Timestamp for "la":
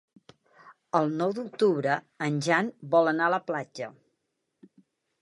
3.37-3.43